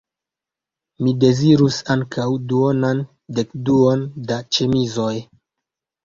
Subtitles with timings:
[1.07, 3.01] Mi dezirus ankoraŭ duonan
[3.39, 5.13] dekduon da ĉemizoj.